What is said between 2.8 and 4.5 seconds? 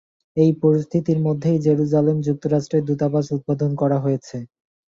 দূতাবাস উদ্বোধন করা হয়েছে।